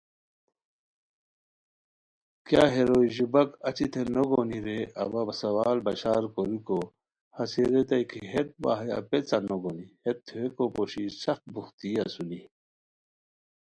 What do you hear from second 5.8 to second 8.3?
بشار کوریکو ہسے ریتائے کی